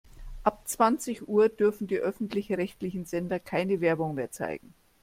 Ab 0.43 0.63
zwanzig 0.67 1.27
Uhr 1.27 1.47
dürfen 1.47 1.85
die 1.85 1.99
öffentlich-rechtlichen 1.99 3.05
Sender 3.05 3.39
keine 3.39 3.81
Werbung 3.81 4.15
mehr 4.15 4.31
zeigen. 4.31 4.73